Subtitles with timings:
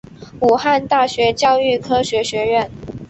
[0.39, 2.71] 武汉大学教育科学学院